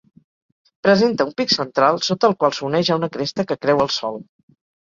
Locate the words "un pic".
1.29-1.53